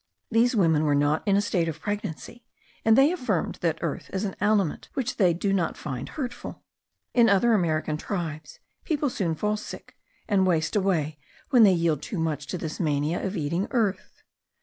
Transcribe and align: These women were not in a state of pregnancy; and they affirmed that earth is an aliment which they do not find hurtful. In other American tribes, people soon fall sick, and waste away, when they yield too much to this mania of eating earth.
These 0.31 0.55
women 0.55 0.83
were 0.85 0.95
not 0.95 1.21
in 1.27 1.35
a 1.37 1.41
state 1.43 1.67
of 1.67 1.79
pregnancy; 1.79 2.43
and 2.83 2.97
they 2.97 3.11
affirmed 3.11 3.59
that 3.61 3.77
earth 3.81 4.09
is 4.11 4.23
an 4.23 4.35
aliment 4.41 4.89
which 4.95 5.17
they 5.17 5.31
do 5.31 5.53
not 5.53 5.77
find 5.77 6.09
hurtful. 6.09 6.63
In 7.13 7.29
other 7.29 7.53
American 7.53 7.97
tribes, 7.97 8.57
people 8.83 9.11
soon 9.11 9.35
fall 9.35 9.57
sick, 9.57 9.95
and 10.27 10.47
waste 10.47 10.75
away, 10.75 11.19
when 11.51 11.61
they 11.61 11.73
yield 11.73 12.01
too 12.01 12.17
much 12.17 12.47
to 12.47 12.57
this 12.57 12.79
mania 12.79 13.23
of 13.23 13.37
eating 13.37 13.67
earth. 13.69 14.23